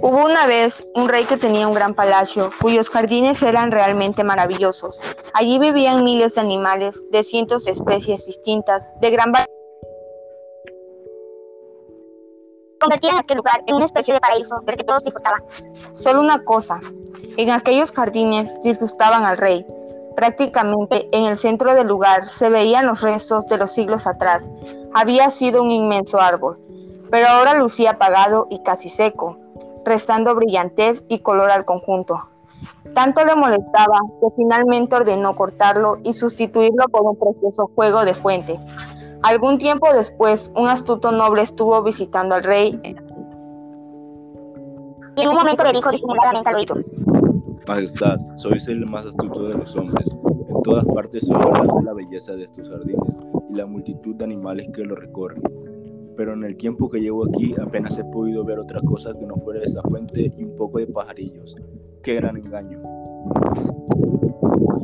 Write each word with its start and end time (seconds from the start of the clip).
Hubo 0.00 0.24
una 0.24 0.46
vez 0.46 0.86
un 0.94 1.08
rey 1.08 1.24
que 1.24 1.36
tenía 1.36 1.66
un 1.66 1.74
gran 1.74 1.92
palacio, 1.92 2.50
cuyos 2.60 2.88
jardines 2.88 3.42
eran 3.42 3.72
realmente 3.72 4.22
maravillosos. 4.22 5.00
Allí 5.34 5.58
vivían 5.58 6.04
miles 6.04 6.36
de 6.36 6.40
animales, 6.40 7.02
de 7.10 7.24
cientos 7.24 7.64
de 7.64 7.72
especies 7.72 8.24
distintas, 8.24 8.94
de 9.00 9.10
gran 9.10 9.32
variedad. 9.32 9.50
Convertían 12.80 13.16
aquel 13.16 13.38
lugar 13.38 13.64
en 13.66 13.74
una 13.74 13.86
especie 13.86 14.14
de 14.14 14.20
paraíso 14.20 14.60
del 14.64 14.76
que 14.76 14.84
todos 14.84 15.02
disfrutaban. 15.02 15.42
Solo 15.94 16.20
una 16.20 16.44
cosa, 16.44 16.80
en 17.36 17.50
aquellos 17.50 17.90
jardines 17.90 18.54
disgustaban 18.62 19.24
al 19.24 19.36
rey. 19.36 19.66
Prácticamente 20.14 21.08
en 21.10 21.24
el 21.24 21.36
centro 21.36 21.74
del 21.74 21.88
lugar 21.88 22.28
se 22.28 22.50
veían 22.50 22.86
los 22.86 23.02
restos 23.02 23.46
de 23.46 23.58
los 23.58 23.72
siglos 23.72 24.06
atrás. 24.06 24.48
Había 24.94 25.28
sido 25.30 25.62
un 25.62 25.72
inmenso 25.72 26.20
árbol, 26.20 26.56
pero 27.10 27.26
ahora 27.28 27.54
lucía 27.54 27.90
apagado 27.90 28.46
y 28.48 28.62
casi 28.62 28.90
seco 28.90 29.38
restando 29.84 30.34
brillantez 30.34 31.04
y 31.08 31.20
color 31.20 31.50
al 31.50 31.64
conjunto. 31.64 32.16
Tanto 32.94 33.24
le 33.24 33.34
molestaba 33.34 34.00
que 34.20 34.28
finalmente 34.36 34.96
ordenó 34.96 35.34
cortarlo 35.34 35.98
y 36.04 36.12
sustituirlo 36.12 36.86
por 36.90 37.02
un 37.02 37.16
precioso 37.16 37.70
juego 37.74 38.04
de 38.04 38.14
fuentes. 38.14 38.64
Algún 39.22 39.58
tiempo 39.58 39.92
después, 39.92 40.50
un 40.56 40.68
astuto 40.68 41.12
noble 41.12 41.42
estuvo 41.42 41.82
visitando 41.82 42.34
al 42.34 42.44
rey. 42.44 42.80
Y 45.16 45.22
en 45.22 45.28
un 45.28 45.34
momento 45.34 45.64
le 45.64 45.72
dijo 45.72 45.90
disimuladamente 45.90 46.48
al 46.48 46.56
oído. 46.56 46.76
Majestad, 47.66 48.18
sois 48.38 48.66
el 48.68 48.86
más 48.86 49.06
astuto 49.06 49.48
de 49.48 49.54
los 49.54 49.76
hombres. 49.76 50.06
En 50.48 50.62
todas 50.62 50.84
partes 50.86 51.26
se 51.26 51.32
la 51.84 51.92
belleza 51.92 52.32
de 52.32 52.44
estos 52.44 52.68
jardines 52.68 53.16
y 53.50 53.54
la 53.54 53.66
multitud 53.66 54.14
de 54.14 54.24
animales 54.24 54.68
que 54.72 54.82
lo 54.84 54.94
recorren 54.94 55.42
pero 56.18 56.32
en 56.32 56.42
el 56.42 56.56
tiempo 56.56 56.90
que 56.90 56.98
llevo 56.98 57.24
aquí 57.24 57.54
apenas 57.62 57.96
he 57.96 58.02
podido 58.02 58.44
ver 58.44 58.58
otra 58.58 58.80
cosa 58.80 59.12
que 59.16 59.24
no 59.24 59.36
fuera 59.36 59.64
esa 59.64 59.80
fuente 59.82 60.32
y 60.36 60.42
un 60.42 60.56
poco 60.56 60.80
de 60.80 60.88
pajarillos. 60.88 61.54
¡Qué 62.02 62.16
gran 62.16 62.36
engaño! 62.36 62.82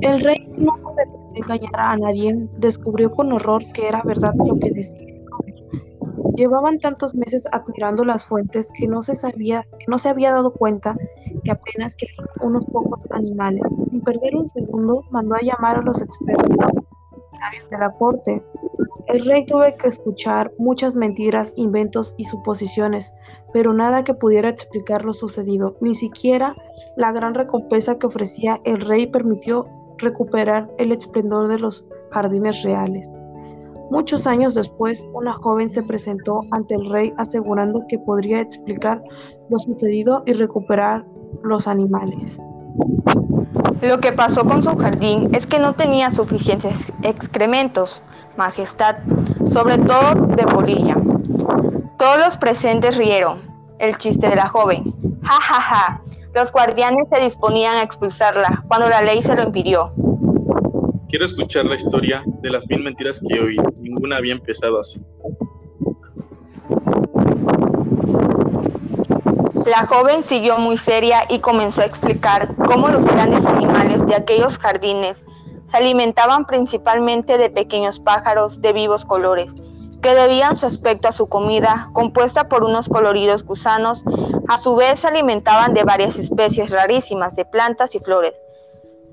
El 0.00 0.20
rey 0.20 0.46
no 0.56 0.72
puede 0.74 1.02
engañar 1.34 1.74
a 1.74 1.96
nadie, 1.96 2.48
descubrió 2.58 3.10
con 3.10 3.32
horror 3.32 3.64
que 3.72 3.88
era 3.88 4.00
verdad 4.04 4.32
lo 4.46 4.56
que 4.60 4.70
decía. 4.70 5.24
Llevaban 6.36 6.78
tantos 6.78 7.16
meses 7.16 7.48
admirando 7.50 8.04
las 8.04 8.24
fuentes 8.24 8.70
que 8.78 8.86
no 8.86 9.02
se 9.02 9.16
sabía, 9.16 9.66
que 9.80 9.86
no 9.88 9.98
se 9.98 10.10
había 10.10 10.30
dado 10.30 10.52
cuenta 10.52 10.96
que 11.42 11.50
apenas 11.50 11.96
quedaban 11.96 12.30
unos 12.42 12.64
pocos 12.66 13.00
animales. 13.10 13.62
Sin 13.90 14.00
perder 14.02 14.36
un 14.36 14.46
segundo, 14.46 15.02
mandó 15.10 15.34
a 15.34 15.40
llamar 15.42 15.78
a 15.78 15.82
los 15.82 16.00
expertos 16.00 16.48
de 17.70 17.78
la 17.78 17.90
corte. 17.92 18.42
El 19.06 19.24
rey 19.24 19.44
tuvo 19.44 19.64
que 19.78 19.88
escuchar 19.88 20.52
muchas 20.58 20.96
mentiras, 20.96 21.52
inventos 21.56 22.14
y 22.16 22.24
suposiciones, 22.24 23.12
pero 23.52 23.74
nada 23.74 24.02
que 24.02 24.14
pudiera 24.14 24.48
explicar 24.48 25.04
lo 25.04 25.12
sucedido. 25.12 25.76
Ni 25.80 25.94
siquiera 25.94 26.54
la 26.96 27.12
gran 27.12 27.34
recompensa 27.34 27.98
que 27.98 28.06
ofrecía 28.06 28.60
el 28.64 28.80
rey 28.80 29.06
permitió 29.06 29.66
recuperar 29.98 30.70
el 30.78 30.92
esplendor 30.92 31.48
de 31.48 31.58
los 31.58 31.84
jardines 32.10 32.62
reales. 32.62 33.14
Muchos 33.90 34.26
años 34.26 34.54
después, 34.54 35.06
una 35.12 35.34
joven 35.34 35.68
se 35.68 35.82
presentó 35.82 36.40
ante 36.50 36.74
el 36.74 36.88
rey 36.88 37.12
asegurando 37.18 37.84
que 37.88 37.98
podría 37.98 38.40
explicar 38.40 39.02
lo 39.50 39.58
sucedido 39.58 40.22
y 40.24 40.32
recuperar 40.32 41.04
los 41.42 41.68
animales. 41.68 42.38
Lo 43.82 44.00
que 44.00 44.12
pasó 44.12 44.44
con 44.44 44.62
su 44.62 44.74
jardín 44.76 45.28
es 45.34 45.46
que 45.46 45.58
no 45.58 45.74
tenía 45.74 46.10
suficientes 46.10 46.74
excrementos, 47.02 48.02
majestad, 48.36 48.96
sobre 49.52 49.78
todo 49.78 50.14
de 50.34 50.44
polilla. 50.44 50.96
Todos 51.98 52.18
los 52.18 52.38
presentes 52.38 52.96
rieron. 52.96 53.42
El 53.78 53.98
chiste 53.98 54.28
de 54.28 54.36
la 54.36 54.48
joven. 54.48 54.94
Ja, 55.22 55.40
ja, 55.40 55.60
ja. 55.60 56.02
Los 56.34 56.50
guardianes 56.50 57.06
se 57.12 57.22
disponían 57.22 57.76
a 57.76 57.82
expulsarla 57.82 58.64
cuando 58.68 58.88
la 58.88 59.02
ley 59.02 59.22
se 59.22 59.34
lo 59.34 59.42
impidió. 59.42 59.92
Quiero 61.08 61.26
escuchar 61.26 61.66
la 61.66 61.76
historia 61.76 62.24
de 62.42 62.50
las 62.50 62.68
mil 62.68 62.82
mentiras 62.82 63.20
que 63.28 63.40
oí. 63.40 63.56
Ninguna 63.78 64.16
había 64.16 64.32
empezado 64.32 64.80
así. 64.80 65.00
La 69.66 69.86
joven 69.86 70.22
siguió 70.22 70.58
muy 70.58 70.76
seria 70.76 71.24
y 71.30 71.38
comenzó 71.38 71.80
a 71.80 71.86
explicar 71.86 72.54
cómo 72.66 72.88
los 72.88 73.02
grandes 73.04 73.46
animales 73.46 74.06
de 74.06 74.14
aquellos 74.14 74.58
jardines 74.58 75.22
se 75.70 75.76
alimentaban 75.78 76.44
principalmente 76.44 77.38
de 77.38 77.48
pequeños 77.48 77.98
pájaros 77.98 78.60
de 78.60 78.74
vivos 78.74 79.06
colores, 79.06 79.54
que 80.02 80.14
debían 80.14 80.58
su 80.58 80.66
aspecto 80.66 81.08
a 81.08 81.12
su 81.12 81.28
comida, 81.28 81.88
compuesta 81.94 82.46
por 82.46 82.62
unos 82.62 82.90
coloridos 82.90 83.42
gusanos, 83.44 84.04
a 84.48 84.58
su 84.58 84.76
vez 84.76 84.98
se 84.98 85.08
alimentaban 85.08 85.72
de 85.72 85.84
varias 85.84 86.18
especies 86.18 86.70
rarísimas 86.70 87.34
de 87.34 87.46
plantas 87.46 87.94
y 87.94 88.00
flores, 88.00 88.34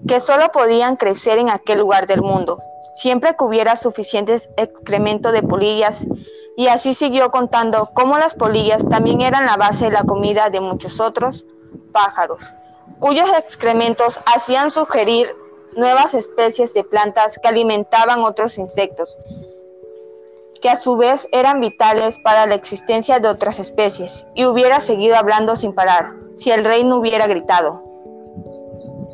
que 0.06 0.20
solo 0.20 0.52
podían 0.52 0.98
crecer 0.98 1.38
en 1.38 1.50
aquel 1.50 1.80
lugar 1.80 2.08
del 2.08 2.22
mundo, 2.22 2.60
siempre 2.94 3.38
que 3.38 3.46
hubiera 3.46 3.78
suficiente 3.78 4.42
excremento 4.58 5.32
de 5.32 5.44
polillas 5.44 6.06
y 6.58 6.68
así 6.68 6.94
siguió 6.94 7.30
contando 7.30 7.90
cómo 7.94 8.18
las 8.18 8.36
polillas 8.36 8.88
también 8.90 9.22
eran 9.22 9.46
la 9.46 9.58
base 9.58 9.86
de 9.86 9.92
la 9.92 10.04
comida 10.04 10.50
de 10.50 10.60
muchos 10.60 11.00
otros 11.00 11.46
pájaros, 11.92 12.54
cuyos 13.00 13.30
excrementos 13.38 14.20
hacían 14.26 14.72
sugerir 14.72 15.36
nuevas 15.76 16.14
especies 16.14 16.74
de 16.74 16.84
plantas 16.84 17.40
que 17.40 17.48
alimentaban 17.48 18.22
otros 18.22 18.58
insectos, 18.58 19.18
que 20.62 20.70
a 20.70 20.76
su 20.76 20.96
vez 20.96 21.28
eran 21.32 21.60
vitales 21.60 22.20
para 22.20 22.46
la 22.46 22.56
existencia 22.56 23.20
de 23.20 23.28
otras 23.28 23.60
especies, 23.60 24.28
y 24.36 24.46
hubiera 24.46 24.80
seguido 24.80 25.16
hablando 25.16 25.56
sin 25.56 25.74
parar, 25.74 26.12
si 26.38 26.52
el 26.52 26.64
rey 26.66 26.84
no 26.84 26.98
hubiera 26.98 27.28
gritado. 27.28 27.84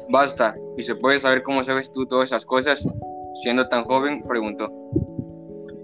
Basta, 0.09 0.55
¿y 0.77 0.83
se 0.83 0.95
puede 0.95 1.19
saber 1.19 1.43
cómo 1.43 1.63
sabes 1.63 1.91
tú 1.91 2.05
todas 2.05 2.27
esas 2.27 2.45
cosas? 2.45 2.85
Siendo 3.35 3.67
tan 3.67 3.83
joven, 3.83 4.23
preguntó. 4.23 4.69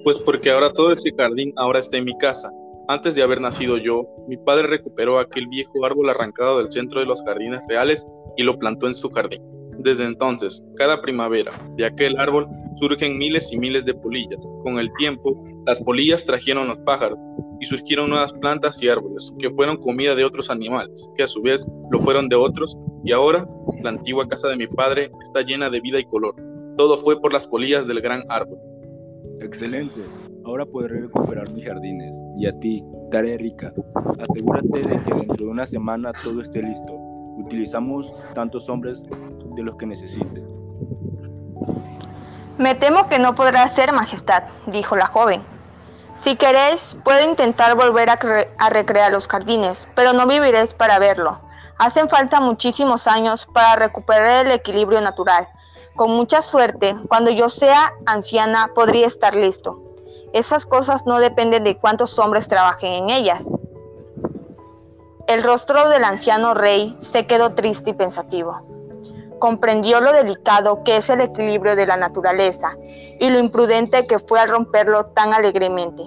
Pues 0.04 0.20
porque 0.20 0.52
ahora 0.52 0.72
todo 0.72 0.92
ese 0.92 1.12
jardín 1.18 1.54
ahora 1.56 1.80
está 1.80 1.98
en 1.98 2.06
mi 2.06 2.18
casa. 2.18 2.52
Antes 2.90 3.16
de 3.16 3.24
haber 3.24 3.40
nacido 3.40 3.78
yo, 3.78 4.06
mi 4.28 4.36
padre 4.36 4.68
recuperó 4.68 5.18
aquel 5.18 5.48
viejo 5.48 5.86
árbol 5.86 6.10
arrancado 6.10 6.58
del 6.58 6.72
centro 6.72 7.00
de 7.00 7.06
los 7.06 7.24
jardines 7.24 7.62
reales 7.70 8.06
y 8.36 8.44
lo 8.44 8.60
plantó 8.60 8.88
en 8.88 8.96
su 8.96 9.10
jardín. 9.10 9.42
Desde 9.80 10.04
entonces, 10.04 10.64
cada 10.76 11.02
primavera, 11.02 11.52
de 11.78 11.86
aquel 11.86 12.20
árbol 12.20 12.48
surgen 12.76 13.18
miles 13.18 13.54
y 13.54 13.58
miles 13.58 13.86
de 13.86 13.94
polillas. 13.94 14.46
Con 14.64 14.78
el 14.78 14.92
tiempo, 14.94 15.42
las 15.66 15.82
polillas 15.82 16.26
trajeron 16.26 16.68
los 16.68 16.82
pájaros 16.82 17.18
y 17.62 17.66
surgieron 17.66 18.10
nuevas 18.10 18.34
plantas 18.34 18.82
y 18.84 18.90
árboles 18.90 19.34
que 19.40 19.50
fueron 19.52 19.78
comida 19.78 20.16
de 20.16 20.26
otros 20.26 20.50
animales, 20.50 21.10
que 21.16 21.24
a 21.24 21.28
su 21.28 21.42
vez 21.42 21.66
lo 21.92 22.00
fueron 22.00 22.28
de 22.28 22.36
otros, 22.36 22.76
y 23.06 23.14
ahora 23.14 23.48
la 23.82 23.92
antigua 23.92 24.28
casa 24.28 24.50
de 24.50 24.58
mi 24.58 24.68
padre 24.68 25.10
está 25.24 25.42
llena 25.42 25.70
de 25.70 25.80
vida 25.80 26.00
y 26.00 26.06
color. 26.06 26.36
Todo 26.78 26.98
fue 26.98 27.22
por 27.22 27.32
las 27.32 27.48
polillas 27.48 27.88
del 27.88 28.02
gran 28.02 28.24
árbol. 28.28 28.60
Excelente. 29.44 30.02
Ahora 30.46 30.66
podré 30.66 31.02
recuperar 31.02 31.50
mis 31.50 31.66
jardines. 31.66 32.18
Y 32.38 32.48
a 32.48 32.58
ti, 32.60 32.84
tarea 33.12 33.38
rica, 33.38 33.74
asegúrate 34.20 34.82
de 34.82 35.04
que 35.04 35.14
dentro 35.14 35.46
de 35.46 35.52
una 35.52 35.68
semana 35.68 36.12
todo 36.24 36.42
esté 36.42 36.62
listo. 36.62 36.94
Utilizamos 37.38 38.14
tantos 38.34 38.70
hombres 38.70 39.04
de 39.56 39.64
los 39.64 39.76
que 39.76 39.86
necesite. 39.86 40.44
Me 42.58 42.74
temo 42.76 43.08
que 43.10 43.20
no 43.20 43.36
podrá 43.36 43.68
ser, 43.68 43.92
Majestad, 43.92 44.44
dijo 44.68 44.96
la 44.96 45.08
joven. 45.08 45.42
Si 46.16 46.38
queréis, 46.38 46.96
puedo 47.04 47.30
intentar 47.30 47.76
volver 47.76 48.10
a, 48.12 48.20
a 48.60 48.70
recrear 48.70 49.12
los 49.12 49.28
jardines, 49.28 49.90
pero 49.96 50.14
no 50.14 50.26
viviréis 50.26 50.74
para 50.74 51.00
verlo. 51.00 51.42
Hacen 51.80 52.08
falta 52.08 52.40
muchísimos 52.40 53.08
años 53.08 53.46
para 53.48 53.76
recuperar 53.76 54.46
el 54.46 54.54
equilibrio 54.54 55.02
natural 55.02 55.48
con 55.96 56.12
mucha 56.12 56.42
suerte, 56.42 56.96
cuando 57.08 57.30
yo 57.30 57.50
sea 57.50 57.94
anciana 58.06 58.72
podría 58.74 59.08
estar 59.08 59.36
listo. 59.36 59.82
Esas 60.34 60.66
cosas 60.66 61.06
no 61.06 61.20
dependen 61.20 61.64
de 61.64 61.78
cuántos 61.78 62.18
hombres 62.18 62.48
trabajen 62.48 62.94
en 62.94 63.10
ellas. 63.12 63.48
El 65.28 65.44
rostro 65.44 65.90
del 65.90 66.04
anciano 66.04 66.54
rey 66.54 66.98
se 67.00 67.28
quedó 67.28 67.52
triste 67.52 67.92
y 67.92 67.94
pensativo. 67.94 68.68
Comprendió 69.40 70.02
lo 70.02 70.12
delicado 70.12 70.84
que 70.84 70.98
es 70.98 71.10
el 71.10 71.22
equilibrio 71.22 71.76
de 71.76 71.86
la 71.86 71.98
naturaleza 71.98 72.76
y 73.20 73.30
lo 73.30 73.40
imprudente 73.40 74.08
que 74.08 74.20
fue 74.20 74.40
al 74.40 74.50
romperlo 74.50 75.06
tan 75.08 75.34
alegremente. 75.34 76.04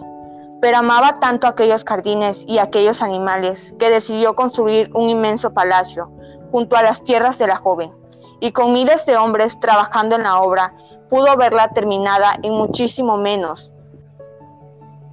Pero 0.60 0.78
amaba 0.78 1.20
tanto 1.20 1.46
aquellos 1.46 1.84
jardines 1.84 2.44
y 2.48 2.58
aquellos 2.58 3.02
animales 3.02 3.74
que 3.78 3.90
decidió 3.90 4.34
construir 4.34 4.90
un 4.94 5.08
inmenso 5.08 5.54
palacio 5.54 6.10
junto 6.50 6.76
a 6.76 6.82
las 6.82 7.04
tierras 7.04 7.38
de 7.38 7.46
la 7.46 7.56
joven 7.56 7.92
y 8.40 8.52
con 8.52 8.72
miles 8.72 9.06
de 9.06 9.16
hombres 9.16 9.58
trabajando 9.60 10.16
en 10.16 10.22
la 10.24 10.40
obra, 10.40 10.72
pudo 11.08 11.36
verla 11.36 11.68
terminada 11.68 12.36
en 12.42 12.52
muchísimo 12.52 13.16
menos. 13.16 13.72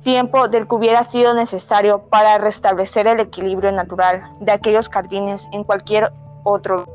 Tiempo 0.03 0.49
del 0.49 0.67
que 0.67 0.75
hubiera 0.75 1.03
sido 1.03 1.33
necesario 1.33 2.09
para 2.09 2.37
restablecer 2.37 3.07
el 3.07 3.21
equilibrio 3.21 3.71
natural 3.71 4.23
de 4.39 4.51
aquellos 4.51 4.89
jardines 4.89 5.47
en 5.53 5.63
cualquier 5.63 6.11
otro 6.43 6.85